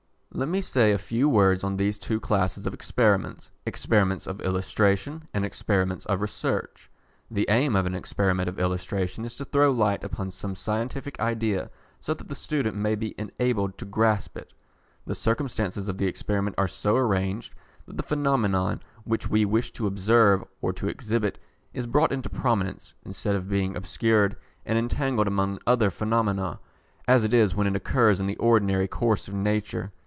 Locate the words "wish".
19.43-19.73